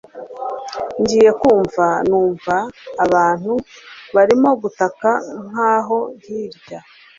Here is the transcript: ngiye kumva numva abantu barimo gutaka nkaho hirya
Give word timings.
ngiye 1.01 1.29
kumva 1.41 1.85
numva 2.07 2.55
abantu 3.05 3.53
barimo 4.15 4.49
gutaka 4.61 5.09
nkaho 5.47 5.97
hirya 6.23 6.79